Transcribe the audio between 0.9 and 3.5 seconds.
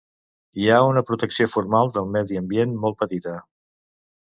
una protecció formal del medi ambient molt petita.